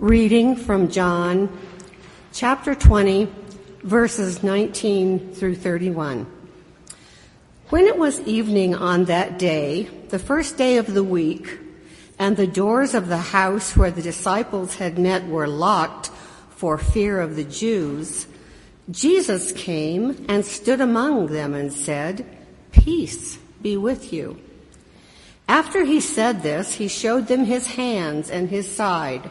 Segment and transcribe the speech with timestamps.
[0.00, 1.60] Reading from John
[2.32, 3.28] chapter 20,
[3.82, 6.26] verses 19 through 31.
[7.68, 11.58] When it was evening on that day, the first day of the week,
[12.18, 16.06] and the doors of the house where the disciples had met were locked
[16.48, 18.26] for fear of the Jews,
[18.90, 22.24] Jesus came and stood among them and said,
[22.72, 24.40] Peace be with you.
[25.46, 29.30] After he said this, he showed them his hands and his side.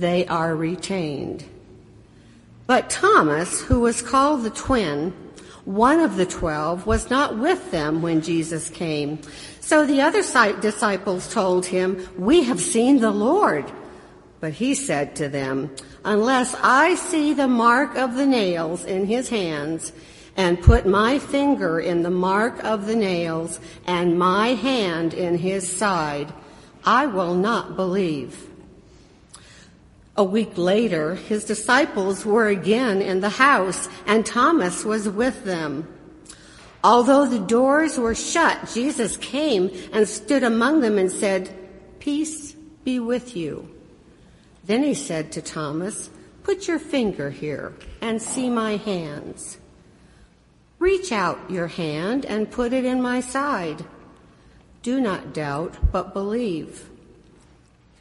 [0.00, 1.44] they are retained.
[2.66, 5.12] But Thomas, who was called the twin,
[5.64, 9.20] one of the twelve, was not with them when Jesus came.
[9.60, 10.22] So the other
[10.60, 13.64] disciples told him, We have seen the Lord.
[14.40, 19.28] But he said to them, Unless I see the mark of the nails in his
[19.28, 19.92] hands,
[20.36, 25.66] and put my finger in the mark of the nails, and my hand in his
[25.66, 26.32] side,
[26.84, 28.46] I will not believe.
[30.18, 35.86] A week later, his disciples were again in the house, and Thomas was with them.
[36.82, 41.54] Although the doors were shut, Jesus came and stood among them and said,
[41.98, 42.52] Peace
[42.84, 43.68] be with you.
[44.64, 46.08] Then he said to Thomas,
[46.44, 49.58] Put your finger here and see my hands.
[50.78, 53.84] Reach out your hand and put it in my side.
[54.82, 56.88] Do not doubt, but believe.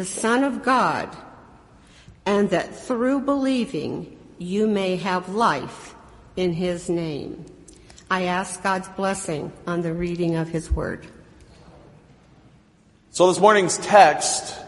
[0.00, 1.14] the Son of God,
[2.24, 5.94] and that through believing you may have life
[6.36, 7.44] in his name.
[8.10, 11.06] I ask God's blessing on the reading of his word.
[13.10, 14.58] So this morning's text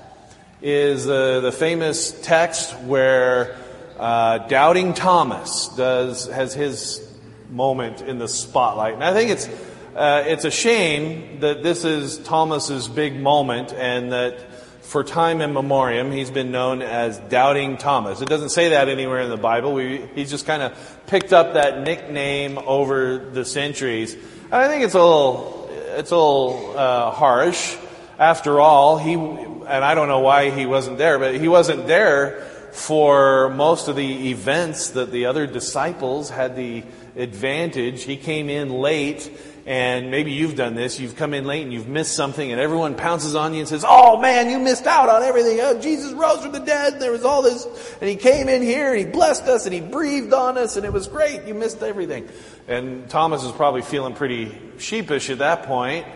[0.61, 3.57] is uh, the famous text where
[3.99, 7.11] uh, doubting Thomas does has his
[7.49, 9.49] moment in the spotlight, and I think it's
[9.97, 14.52] uh, it's a shame that this is Thomas's big moment, and that
[14.83, 18.21] for time immemorial, he's been known as Doubting Thomas.
[18.21, 19.73] It doesn't say that anywhere in the Bible.
[19.73, 24.17] We, he's just kind of picked up that nickname over the centuries.
[24.51, 27.77] I think it's a little, it's a little uh, harsh.
[28.19, 32.43] After all, he, and I don't know why he wasn't there, but he wasn't there
[32.73, 36.83] for most of the events that the other disciples had the
[37.17, 38.03] advantage.
[38.05, 39.31] He came in late
[39.65, 40.99] and maybe you've done this.
[40.99, 43.85] You've come in late and you've missed something and everyone pounces on you and says,
[43.87, 45.59] Oh man, you missed out on everything.
[45.61, 47.67] Oh, Jesus rose from the dead and there was all this.
[48.01, 50.85] And he came in here and he blessed us and he breathed on us and
[50.85, 51.45] it was great.
[51.45, 52.29] You missed everything.
[52.67, 56.07] And Thomas is probably feeling pretty sheepish at that point,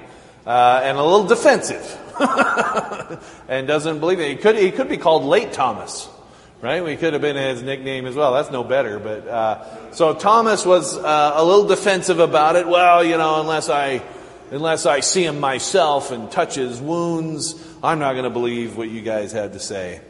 [0.46, 2.00] uh, and a little defensive.
[3.48, 4.30] and doesn't believe it.
[4.30, 6.08] He could, he could be called late Thomas
[6.66, 6.82] right?
[6.82, 8.34] We could have been his nickname as well.
[8.34, 8.98] That's no better.
[8.98, 12.66] But uh, so Thomas was uh, a little defensive about it.
[12.66, 14.02] Well, you know, unless I
[14.50, 17.54] unless I see him myself and touch his wounds,
[17.84, 20.00] I'm not going to believe what you guys had to say.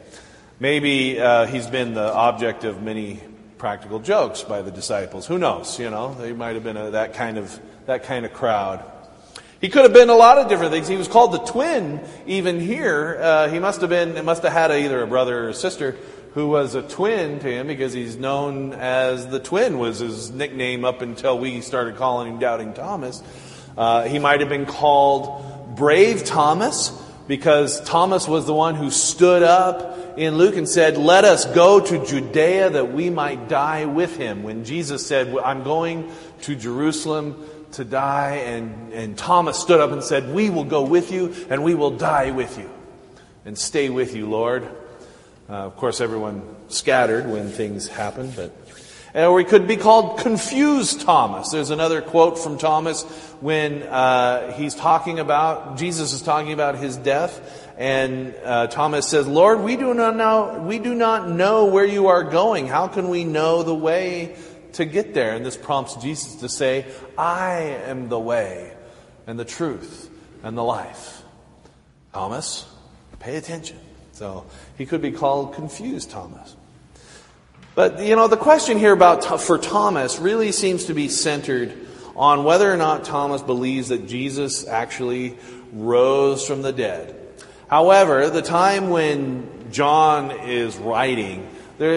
[0.59, 3.21] Maybe uh, he's been the object of many
[3.59, 5.27] practical jokes by the disciples.
[5.27, 5.79] Who knows?
[5.79, 8.83] You know, they might have been a, that kind of that kind of crowd.
[9.61, 10.87] He could have been a lot of different things.
[10.87, 13.17] He was called the twin even here.
[13.19, 15.95] Uh, he must have been, must have had a, either a brother or a sister
[16.33, 20.85] who was a twin to him because he's known as the twin was his nickname
[20.85, 23.23] up until we started calling him Doubting Thomas.
[23.77, 26.89] Uh, he might have been called Brave Thomas
[27.27, 31.79] because Thomas was the one who stood up in Luke and said, Let us go
[31.79, 34.43] to Judea that we might die with him.
[34.43, 36.11] When Jesus said, I'm going
[36.43, 41.11] to Jerusalem to die, and, and Thomas stood up and said, We will go with
[41.11, 42.69] you and we will die with you
[43.45, 44.67] and stay with you, Lord.
[45.49, 48.51] Uh, of course, everyone scattered when things happened, but
[49.15, 51.49] Or we could be called confused Thomas.
[51.49, 53.03] There's another quote from Thomas
[53.39, 59.25] when uh, he's talking about, Jesus is talking about his death, and uh, Thomas says,
[59.25, 62.67] Lord, we do, not know, we do not know where you are going.
[62.67, 64.35] How can we know the way
[64.73, 65.33] to get there?
[65.33, 66.85] And this prompts Jesus to say,
[67.17, 68.73] I am the way
[69.25, 70.09] and the truth
[70.43, 71.23] and the life.
[72.13, 72.65] Thomas,
[73.19, 73.79] pay attention.
[74.17, 74.45] So
[74.79, 76.55] he could be called confused Thomas.
[77.75, 81.71] But, you know, the question here about, for Thomas really seems to be centered
[82.15, 85.37] on whether or not Thomas believes that Jesus actually
[85.71, 87.15] rose from the dead.
[87.67, 91.47] However, the time when John is writing,
[91.77, 91.91] there,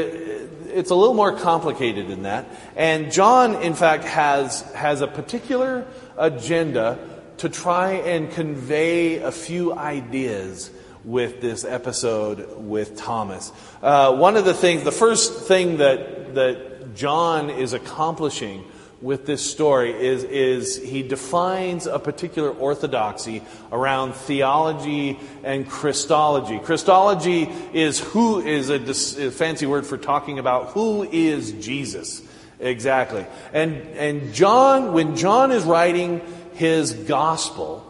[0.68, 2.44] it's a little more complicated than that.
[2.76, 5.86] And John, in fact, has, has a particular
[6.18, 6.98] agenda
[7.38, 10.70] to try and convey a few ideas
[11.04, 13.52] with this episode with Thomas.
[13.82, 18.64] Uh, one of the things, the first thing that, that John is accomplishing
[19.00, 23.42] with this story is, is he defines a particular orthodoxy
[23.72, 26.58] around theology and Christology.
[26.58, 32.22] Christology is who is a, a fancy word for talking about who is Jesus.
[32.58, 33.24] Exactly.
[33.54, 36.20] And, and John, when John is writing
[36.52, 37.89] his gospel,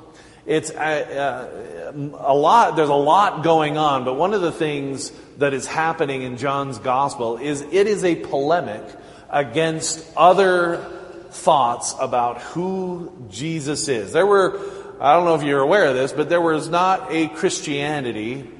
[0.51, 5.13] it's a, a, a, lot, there's a lot going on, but one of the things
[5.39, 8.83] that is happening in John's gospel is it is a polemic
[9.31, 10.79] against other
[11.31, 14.13] thoughts about who Jesus is.
[14.13, 14.59] There were,
[15.01, 18.51] I don't know if you're aware of this, but there was not a Christianity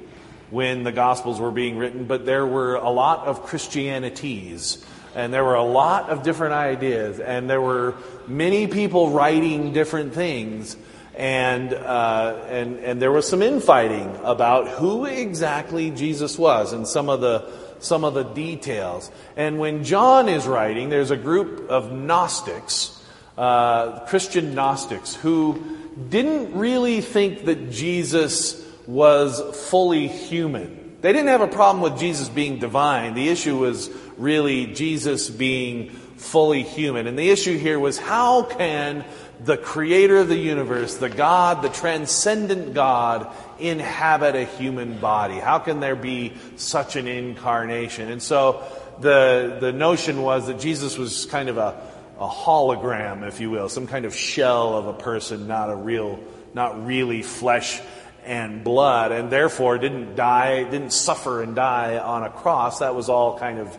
[0.49, 4.81] when the gospels were being written, but there were a lot of Christianities.
[5.13, 7.95] And there were a lot of different ideas, and there were
[8.27, 10.77] many people writing different things
[11.15, 17.09] and, uh, and, and there was some infighting about who exactly Jesus was and some
[17.09, 17.49] of the,
[17.79, 19.11] some of the details.
[19.35, 23.03] And when John is writing, there's a group of Gnostics,
[23.37, 25.77] uh, Christian Gnostics, who
[26.09, 30.97] didn't really think that Jesus was fully human.
[31.01, 33.15] They didn't have a problem with Jesus being divine.
[33.15, 37.07] The issue was really Jesus being fully human.
[37.07, 39.03] And the issue here was how can
[39.43, 45.35] the creator of the universe, the God, the transcendent God, inhabit a human body?
[45.35, 48.11] How can there be such an incarnation?
[48.11, 48.63] And so
[48.99, 51.81] the, the notion was that Jesus was kind of a,
[52.19, 56.19] a hologram, if you will, some kind of shell of a person, not a real,
[56.53, 57.81] not really flesh
[58.23, 62.79] and blood, and therefore didn't die, didn't suffer and die on a cross.
[62.79, 63.75] That was all kind of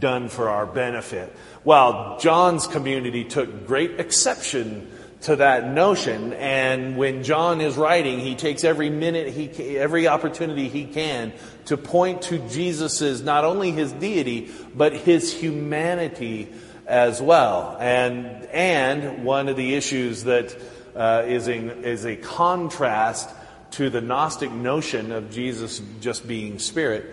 [0.00, 1.34] done for our benefit.
[1.62, 4.90] Well, John's community took great exception
[5.24, 10.68] to that notion, and when John is writing, he takes every minute he every opportunity
[10.68, 11.32] he can
[11.66, 16.52] to point to Jesus's not only his deity but his humanity
[16.86, 17.76] as well.
[17.80, 20.54] And and one of the issues that
[20.94, 23.30] uh, is a, is a contrast
[23.72, 27.06] to the Gnostic notion of Jesus just being spirit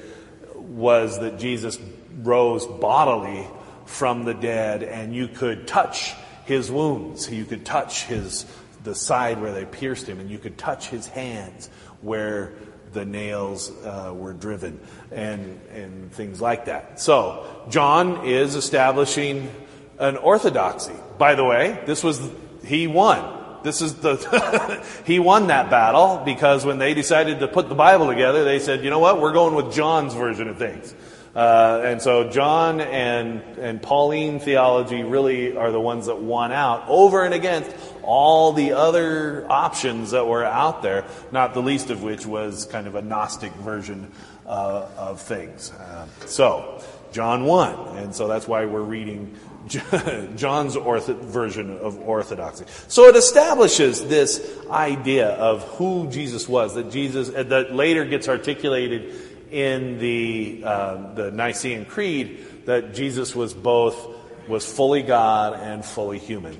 [0.55, 1.79] was that Jesus
[2.21, 3.47] rose bodily
[3.85, 6.13] from the dead, and you could touch
[6.51, 7.31] his wounds.
[7.31, 8.45] You could touch his
[8.83, 11.69] the side where they pierced him, and you could touch his hands
[12.01, 12.53] where
[12.93, 14.79] the nails uh, were driven,
[15.11, 16.99] and and things like that.
[16.99, 19.49] So John is establishing
[19.97, 20.95] an orthodoxy.
[21.17, 22.21] By the way, this was
[22.65, 23.39] he won.
[23.63, 28.07] This is the he won that battle because when they decided to put the Bible
[28.07, 30.93] together, they said, you know what, we're going with John's version of things.
[31.35, 36.85] Uh, and so John and, and Pauline theology really are the ones that won out
[36.87, 37.71] over and against
[38.03, 42.85] all the other options that were out there, not the least of which was kind
[42.85, 44.11] of a Gnostic version
[44.45, 45.71] uh, of things.
[45.71, 46.83] Uh, so,
[47.13, 49.37] John won, and so that's why we're reading
[49.69, 52.65] John's ortho- version of orthodoxy.
[52.87, 59.13] So it establishes this idea of who Jesus was, that Jesus, that later gets articulated
[59.51, 64.07] in the, uh, the Nicene Creed that Jesus was both,
[64.47, 66.59] was fully God and fully human.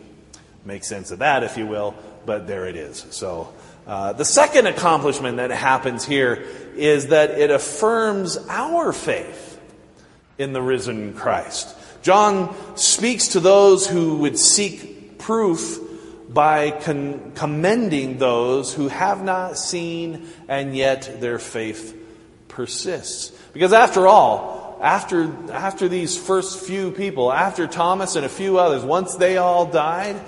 [0.66, 1.96] Make sense of that, if you will,
[2.26, 3.06] but there it is.
[3.10, 3.54] So,
[3.88, 6.46] uh, the second accomplishment that happens here
[6.76, 9.60] is that it affirms our faith
[10.38, 11.76] in the risen Christ.
[12.02, 15.80] John speaks to those who would seek proof
[16.30, 21.98] by con- commending those who have not seen and yet their faith
[22.52, 23.32] persists.
[23.54, 28.84] Because after all, after, after these first few people, after Thomas and a few others,
[28.84, 30.22] once they all died,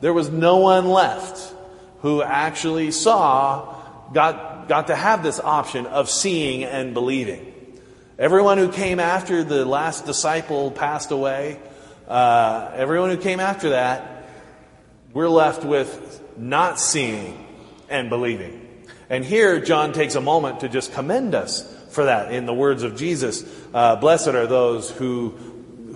[0.00, 1.54] there was no one left
[2.02, 3.74] who actually saw,
[4.12, 7.54] got, got to have this option of seeing and believing.
[8.18, 11.58] Everyone who came after the last disciple passed away,
[12.06, 14.28] uh, everyone who came after that,
[15.12, 17.46] we're left with not seeing
[17.88, 18.67] and believing.
[19.10, 22.82] And here, John takes a moment to just commend us for that in the words
[22.82, 23.44] of Jesus.
[23.72, 25.30] Uh, Blessed are those who,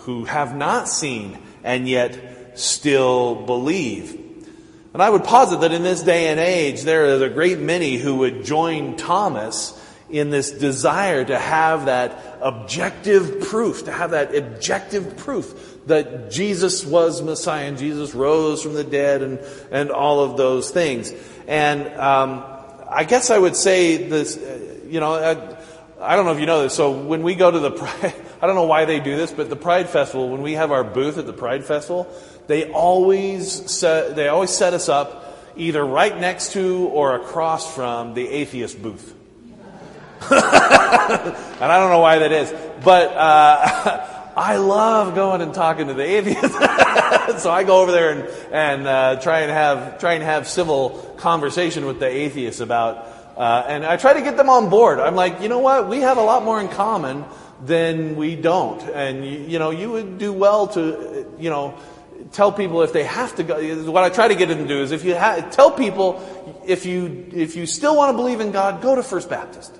[0.00, 4.18] who have not seen and yet still believe.
[4.94, 7.96] And I would posit that in this day and age, there is a great many
[7.96, 9.78] who would join Thomas
[10.10, 16.84] in this desire to have that objective proof, to have that objective proof that Jesus
[16.84, 19.38] was Messiah and Jesus rose from the dead and,
[19.70, 21.12] and all of those things.
[21.46, 22.44] And um,
[22.92, 24.36] I guess I would say this,
[24.88, 25.56] you know, I,
[26.00, 26.74] I don't know if you know this.
[26.74, 29.48] So when we go to the Pride, I don't know why they do this, but
[29.48, 32.12] the Pride Festival, when we have our booth at the Pride Festival,
[32.48, 38.14] they always set, they always set us up either right next to or across from
[38.14, 39.14] the atheist booth.
[40.30, 42.52] and I don't know why that is,
[42.84, 44.06] but uh,
[44.36, 46.56] I love going and talking to the atheists.
[47.42, 48.22] so I go over there and,
[48.52, 53.64] and uh, try and have try and have civil conversation with the atheists about, uh,
[53.66, 55.00] and I try to get them on board.
[55.00, 55.88] I'm like, you know what?
[55.88, 57.24] We have a lot more in common
[57.64, 61.74] than we don't, and you, you know, you would do well to, you know,
[62.32, 63.90] tell people if they have to go.
[63.90, 66.20] What I try to get them to do is if you ha- tell people
[66.66, 69.78] if you if you still want to believe in God, go to First Baptist.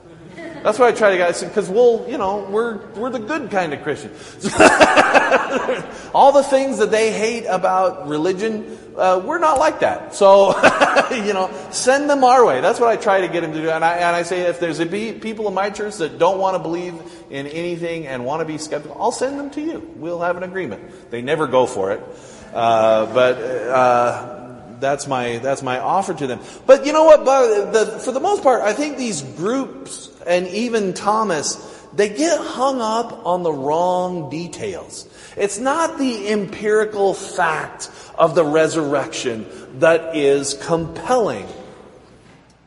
[0.63, 3.75] That's why I try to get, because we'll, you know, we're, we're the good kind
[3.75, 4.11] of Christian.
[6.15, 10.15] All the things that they hate about religion, uh, we're not like that.
[10.15, 10.51] So,
[11.11, 12.61] you know, send them our way.
[12.61, 13.71] That's what I try to get them to do.
[13.71, 16.39] And I, and I say, if there's a be, people in my church that don't
[16.39, 16.95] want to believe
[17.29, 19.81] in anything and want to be skeptical, I'll send them to you.
[19.97, 21.11] We'll have an agreement.
[21.11, 22.01] They never go for it.
[22.55, 24.39] Uh, but, uh,
[24.79, 26.41] that's my that's my offer to them.
[26.67, 27.25] But you know what?
[27.25, 31.57] The, for the most part, I think these groups and even Thomas
[31.95, 35.09] they get hung up on the wrong details.
[35.37, 39.47] It's not the empirical fact of the resurrection
[39.79, 41.47] that is compelling.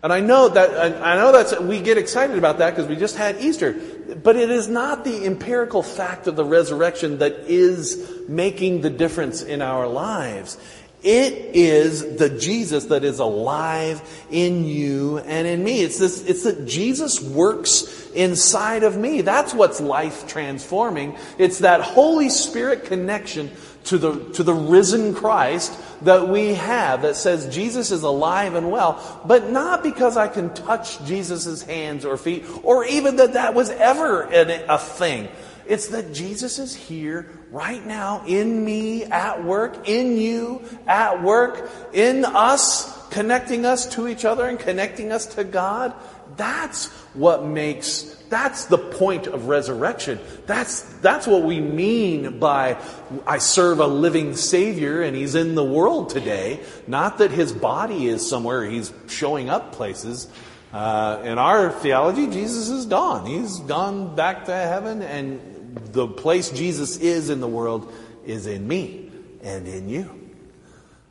[0.04, 3.18] And I know that I know that we get excited about that because we just
[3.18, 3.74] had Easter,
[4.22, 9.42] but it is not the empirical fact of the resurrection that is making the difference
[9.42, 10.60] in our lives.
[11.06, 15.84] It is the Jesus that is alive in you and in me.
[15.84, 19.22] It's this, it's that Jesus works inside of me.
[19.22, 21.16] That's what's life transforming.
[21.38, 23.52] It's that Holy Spirit connection
[23.84, 28.72] to the, to the risen Christ that we have that says Jesus is alive and
[28.72, 33.54] well, but not because I can touch Jesus' hands or feet, or even that that
[33.54, 35.30] was ever a thing.
[35.68, 41.70] It's that Jesus is here right now in me at work, in you at work,
[41.94, 45.94] in us, connecting us to each other and connecting us to God.
[46.38, 50.20] That's what makes, that's the point of resurrection.
[50.46, 52.78] That's, that's what we mean by
[53.26, 56.60] I serve a living Savior and He's in the world today.
[56.88, 60.28] Not that His body is somewhere, He's showing up places.
[60.74, 63.26] Uh, in our theology, Jesus is gone.
[63.26, 67.92] He's gone back to heaven and the place Jesus is in the world
[68.26, 69.12] is in me
[69.44, 70.10] and in you.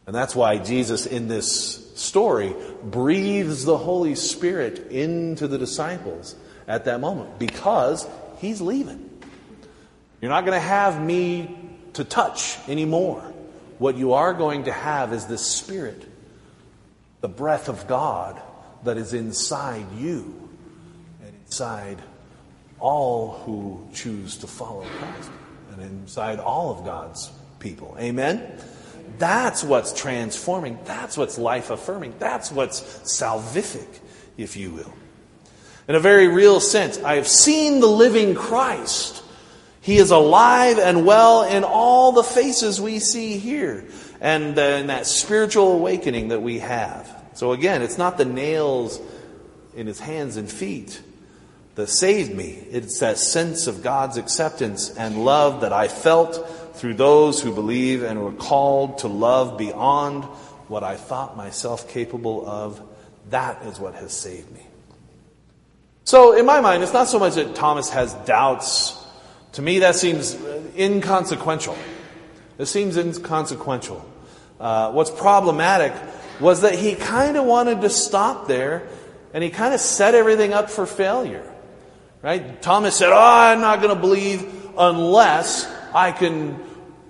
[0.07, 6.35] And that's why Jesus in this story breathes the Holy Spirit into the disciples
[6.67, 8.07] at that moment because
[8.39, 9.11] he's leaving.
[10.21, 11.57] You're not going to have me
[11.95, 13.23] to touch anymore.
[13.79, 16.07] What you are going to have is the Spirit,
[17.21, 18.41] the breath of God
[18.85, 20.51] that is inside you
[21.23, 22.03] and inside
[22.85, 25.31] all who choose to follow Christ
[25.73, 27.97] and inside all of God's people.
[27.99, 28.61] Amen?
[29.19, 30.79] That's what's transforming.
[30.85, 32.13] That's what's life affirming.
[32.19, 33.89] That's what's salvific,
[34.37, 34.93] if you will.
[35.89, 39.23] In a very real sense, I have seen the living Christ.
[39.81, 43.87] He is alive and well in all the faces we see here
[44.21, 47.11] and in that spiritual awakening that we have.
[47.33, 49.01] So again, it's not the nails
[49.75, 51.01] in his hands and feet
[51.75, 52.65] that saved me.
[52.71, 58.03] It's that sense of God's acceptance and love that I felt through those who believe
[58.03, 60.25] and were called to love beyond
[60.69, 62.81] what I thought myself capable of.
[63.31, 64.67] That is what has saved me.
[66.05, 69.01] So, in my mind, it's not so much that Thomas has doubts.
[69.53, 70.37] To me, that seems
[70.77, 71.77] inconsequential.
[72.59, 74.05] It seems inconsequential.
[74.61, 75.93] Uh, what's problematic
[76.41, 78.87] was that he kind of wanted to stop there
[79.33, 81.54] and he kind of set everything up for failure.
[82.25, 82.63] Right?
[82.63, 86.59] Thomas said, Oh, I'm not going to believe unless I can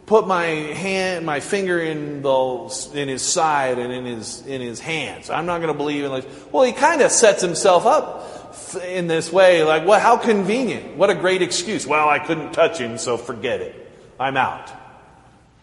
[0.06, 4.80] put my hand, my finger in the in his side and in his in his
[4.80, 5.30] hands.
[5.30, 6.26] I'm not going to believe unless.
[6.50, 10.96] Well, he kind of sets himself up in this way, like, well, how convenient.
[10.96, 11.86] What a great excuse.
[11.86, 13.88] Well, I couldn't touch him, so forget it.
[14.18, 14.68] I'm out.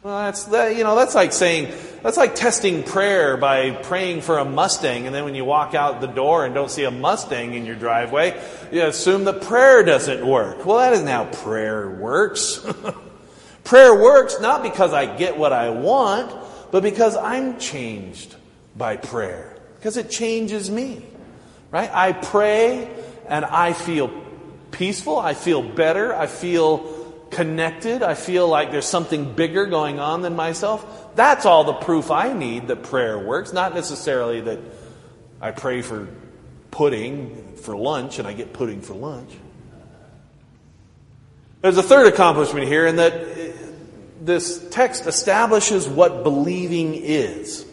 [0.03, 4.39] Well, that's that, you know, that's like saying, that's like testing prayer by praying for
[4.39, 7.53] a Mustang, and then when you walk out the door and don't see a Mustang
[7.53, 8.41] in your driveway,
[8.71, 10.65] you assume that prayer doesn't work.
[10.65, 12.65] Well, that isn't how prayer works.
[13.63, 16.33] prayer works not because I get what I want,
[16.71, 18.35] but because I'm changed
[18.75, 19.55] by prayer.
[19.77, 21.05] Because it changes me.
[21.69, 21.91] Right?
[21.93, 22.89] I pray
[23.27, 24.11] and I feel
[24.71, 27.00] peaceful, I feel better, I feel
[27.31, 28.03] connected.
[28.03, 31.15] I feel like there's something bigger going on than myself.
[31.15, 33.53] That's all the proof I need that prayer works.
[33.53, 34.59] Not necessarily that
[35.39, 36.07] I pray for
[36.69, 39.31] pudding for lunch and I get pudding for lunch.
[41.61, 43.13] There's a third accomplishment here in that
[44.21, 47.65] this text establishes what believing is.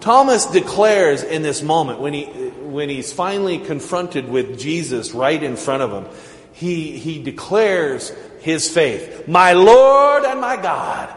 [0.00, 5.56] Thomas declares in this moment when he when he's finally confronted with Jesus right in
[5.56, 6.12] front of him,
[6.52, 8.12] he, he declares
[8.42, 9.26] his faith.
[9.26, 11.14] My Lord and my God.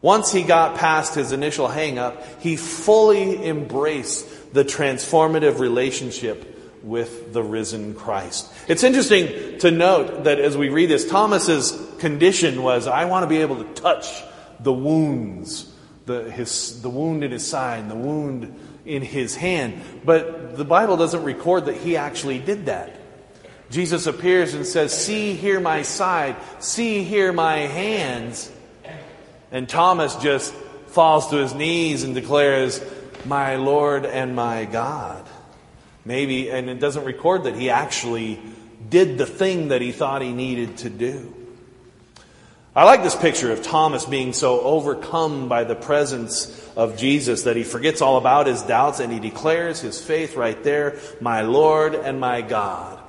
[0.00, 6.48] Once he got past his initial hang up, he fully embraced the transformative relationship
[6.82, 8.52] with the risen Christ.
[8.66, 13.28] It's interesting to note that as we read this, Thomas's condition was, I want to
[13.28, 14.22] be able to touch
[14.58, 15.72] the wounds,
[16.06, 19.80] the, his, the wound in his side, the wound in his hand.
[20.04, 22.98] But the Bible doesn't record that he actually did that.
[23.72, 28.52] Jesus appears and says, See here my side, see here my hands.
[29.50, 30.52] And Thomas just
[30.88, 32.84] falls to his knees and declares,
[33.24, 35.26] My Lord and my God.
[36.04, 38.38] Maybe, and it doesn't record that he actually
[38.90, 41.34] did the thing that he thought he needed to do.
[42.76, 47.56] I like this picture of Thomas being so overcome by the presence of Jesus that
[47.56, 51.94] he forgets all about his doubts and he declares his faith right there, my Lord
[51.94, 53.01] and my God.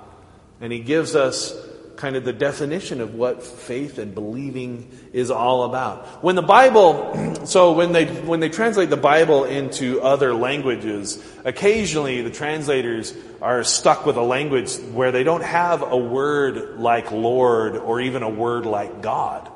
[0.64, 1.54] And he gives us
[1.98, 6.24] kind of the definition of what faith and believing is all about.
[6.24, 12.22] When the Bible, so when they, when they translate the Bible into other languages, occasionally
[12.22, 17.76] the translators are stuck with a language where they don't have a word like Lord
[17.76, 19.52] or even a word like God.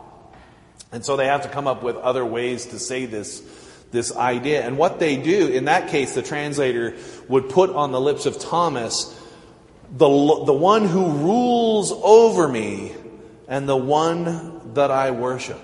[0.92, 3.42] And so they have to come up with other ways to say this,
[3.92, 4.62] this idea.
[4.62, 6.98] And what they do, in that case, the translator
[7.30, 9.18] would put on the lips of Thomas
[9.92, 12.94] the, the one who rules over me
[13.48, 15.60] and the one that I worship.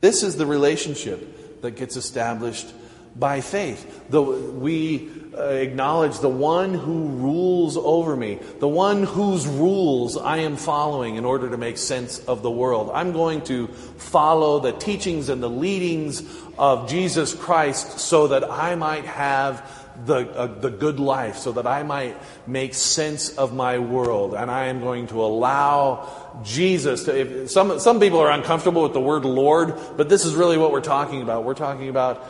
[0.00, 2.72] This is the relationship that gets established
[3.16, 4.08] by faith.
[4.10, 10.38] The, we uh, acknowledge the one who rules over me, the one whose rules I
[10.38, 12.90] am following in order to make sense of the world.
[12.92, 16.22] I'm going to follow the teachings and the leadings
[16.58, 21.66] of Jesus Christ so that I might have the, uh, the good life so that
[21.66, 24.34] I might make sense of my world.
[24.34, 27.18] And I am going to allow Jesus to.
[27.18, 30.72] If, some, some people are uncomfortable with the word Lord, but this is really what
[30.72, 31.44] we're talking about.
[31.44, 32.24] We're talking about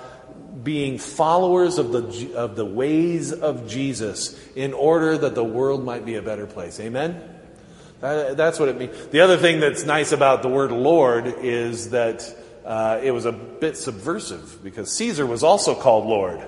[0.64, 6.04] being followers of the, of the ways of Jesus in order that the world might
[6.04, 6.80] be a better place.
[6.80, 7.20] Amen?
[8.00, 9.06] That, that's what it means.
[9.08, 13.32] The other thing that's nice about the word Lord is that uh, it was a
[13.32, 16.42] bit subversive because Caesar was also called Lord.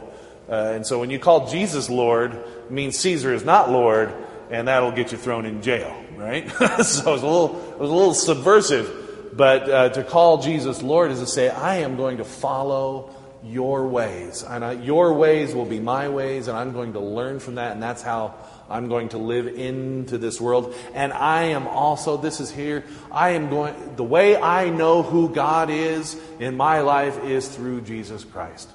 [0.48, 2.38] Uh, and so when you call Jesus Lord,
[2.70, 4.14] means Caesar is not Lord,
[4.50, 6.48] and that'll get you thrown in jail, right?
[6.50, 9.32] so it was a little, it was a little subversive.
[9.37, 13.87] But uh, to call Jesus Lord is to say, I am going to follow your
[13.87, 14.42] ways.
[14.42, 17.72] And I, your ways will be my ways, and I'm going to learn from that,
[17.72, 18.35] and that's how
[18.68, 20.74] I'm going to live into this world.
[20.94, 25.28] And I am also, this is here, I am going, the way I know who
[25.28, 28.70] God is in my life is through Jesus Christ.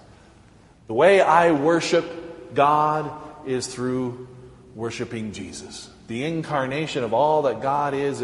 [0.88, 3.12] The way I worship God
[3.46, 4.28] is through
[4.76, 5.90] worshiping Jesus.
[6.08, 8.22] The incarnation of all that God is,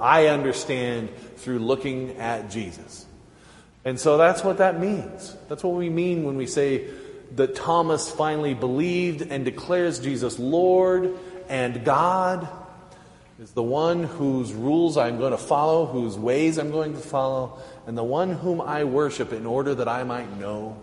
[0.00, 3.06] I understand through looking at Jesus.
[3.84, 5.36] And so that's what that means.
[5.48, 6.88] That's what we mean when we say
[7.36, 11.16] that Thomas finally believed and declares Jesus Lord
[11.48, 12.48] and God
[13.40, 17.60] is the one whose rules I'm going to follow, whose ways I'm going to follow,
[17.86, 20.76] and the one whom I worship in order that I might know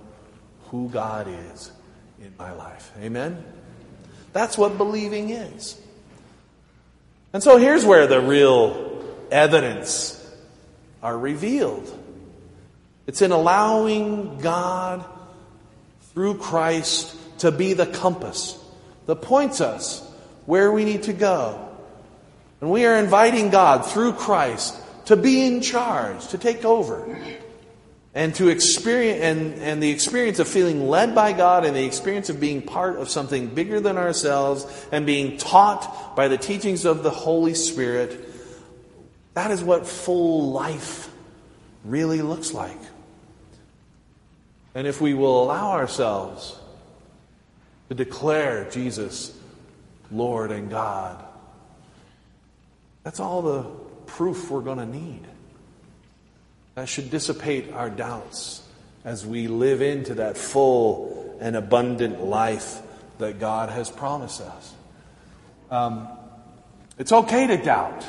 [0.69, 1.71] who God is
[2.19, 2.91] in my life.
[3.01, 3.43] Amen?
[4.33, 5.79] That's what believing is.
[7.33, 10.21] And so here's where the real evidence
[11.03, 11.91] are revealed.
[13.07, 15.05] It's in allowing God
[16.13, 18.57] through Christ to be the compass
[19.05, 20.01] that points us
[20.45, 21.61] where we need to go.
[22.61, 24.75] And we are inviting God through Christ
[25.05, 27.17] to be in charge, to take over.
[28.15, 32.29] And to experience and, and the experience of feeling led by God and the experience
[32.29, 37.03] of being part of something bigger than ourselves and being taught by the teachings of
[37.03, 38.17] the Holy Spirit,
[39.33, 41.11] that is what full life
[41.83, 42.79] really looks like.
[44.73, 46.57] And if we will allow ourselves
[47.89, 49.37] to declare Jesus
[50.09, 51.21] Lord and God,
[53.03, 53.63] that's all the
[54.05, 55.21] proof we're going to need.
[56.75, 58.61] That should dissipate our doubts
[59.05, 62.81] as we live into that full and abundant life
[63.17, 64.73] that God has promised us.
[65.71, 66.07] Um,
[66.97, 68.05] it's okay to doubt.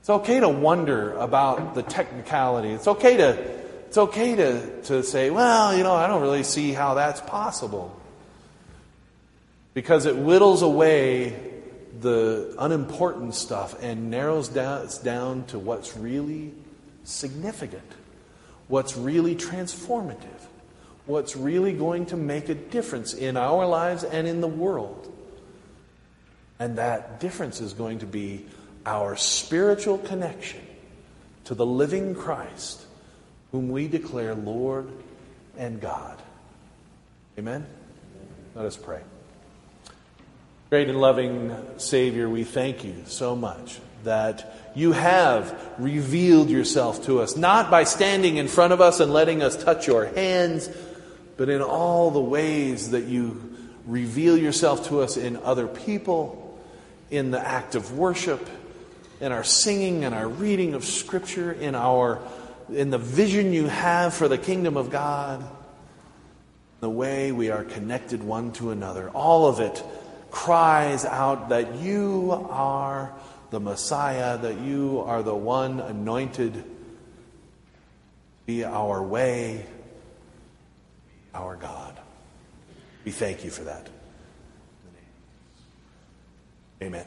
[0.00, 2.70] It's okay to wonder about the technicality.
[2.70, 3.30] It's okay to,
[3.86, 8.00] it's okay to, to say, well, you know, I don't really see how that's possible.
[9.74, 11.34] Because it whittles away
[12.00, 16.52] the unimportant stuff and narrows down, down to what's really
[17.06, 17.90] significant,
[18.68, 20.40] what's really transformative,
[21.06, 25.12] what's really going to make a difference in our lives and in the world.
[26.58, 28.46] And that difference is going to be
[28.84, 30.60] our spiritual connection
[31.44, 32.84] to the living Christ,
[33.52, 34.88] whom we declare Lord
[35.56, 36.20] and God.
[37.38, 37.66] Amen?
[38.54, 39.02] Let us pray.
[40.70, 47.20] Great and loving Savior, we thank you so much that you have revealed yourself to
[47.20, 50.68] us, not by standing in front of us and letting us touch your hands,
[51.36, 53.54] but in all the ways that you
[53.86, 56.58] reveal yourself to us in other people,
[57.10, 58.48] in the act of worship,
[59.20, 62.20] in our singing and our reading of Scripture, in our
[62.72, 65.44] in the vision you have for the kingdom of God,
[66.80, 69.08] the way we are connected one to another.
[69.10, 69.82] All of it
[70.30, 73.14] cries out that you are
[73.50, 76.64] the Messiah, that you are the one anointed,
[78.44, 79.66] be our way,
[81.34, 81.98] our God.
[83.04, 83.88] We thank you for that.
[86.82, 87.06] Amen.